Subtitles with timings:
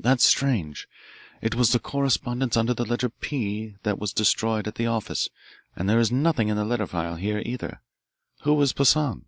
[0.00, 0.88] "That's strange.
[1.40, 5.28] It was the correspondence under the letter 'P' that was destroyed at the office,
[5.76, 7.80] and there is nothing in the letter file here, either.
[8.42, 9.26] Who was Poissan?"